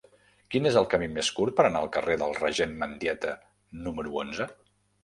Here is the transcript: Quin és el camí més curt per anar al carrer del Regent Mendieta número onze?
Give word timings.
Quin 0.53 0.69
és 0.69 0.77
el 0.81 0.87
camí 0.93 1.09
més 1.17 1.29
curt 1.41 1.55
per 1.59 1.67
anar 1.69 1.83
al 1.83 1.91
carrer 1.99 2.17
del 2.23 2.35
Regent 2.41 2.77
Mendieta 2.83 3.39
número 3.87 4.21
onze? 4.27 4.55